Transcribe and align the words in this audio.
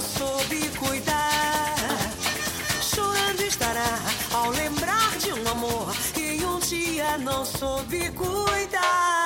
soube 0.00 0.68
cuidar. 0.78 1.74
Chorando 2.80 3.42
estará 3.42 3.98
ao 4.32 4.50
lembrar 4.50 5.18
de 5.18 5.32
um 5.32 5.48
amor 5.50 5.92
que 6.14 6.44
um 6.44 6.60
dia 6.60 7.18
não 7.18 7.44
soube 7.44 8.10
cuidar. 8.10 9.21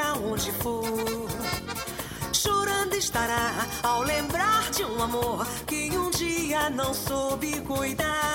Pra 0.00 0.12
aonde 0.12 0.50
for. 0.52 0.82
Chorando 2.32 2.94
estará 2.94 3.66
ao 3.82 4.02
lembrar 4.02 4.70
de 4.70 4.84
um 4.84 5.02
amor 5.02 5.46
que 5.66 5.90
um 5.96 6.10
dia 6.10 6.70
não 6.70 6.94
soube 6.94 7.60
cuidar. 7.60 8.29